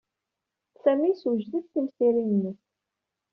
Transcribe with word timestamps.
Sami 0.81 1.07
yessewjed 1.09 1.65
timsirin-nnes. 1.71 2.61